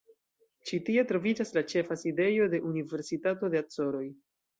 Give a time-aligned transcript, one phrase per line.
[0.69, 4.03] Ĉi tie troviĝas la ĉefa sidejo de Universitato de Acoroj.